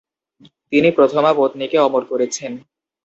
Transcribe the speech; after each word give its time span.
তিনি 0.71 0.89
প্রথমা 0.97 1.31
পত্নীকে 1.37 1.77
অমর 1.77 2.03
করেছেন। 2.05 2.51